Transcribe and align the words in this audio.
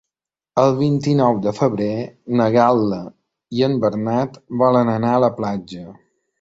El 0.61 0.71
vint-i-nou 0.77 1.41
de 1.47 1.53
febrer 1.57 1.91
na 2.41 2.49
Gal·la 2.57 3.01
i 3.59 3.63
en 3.69 3.79
Bernat 3.87 4.43
volen 4.65 4.93
anar 4.99 5.17
a 5.21 5.25
la 5.29 5.35
platja. 5.41 5.89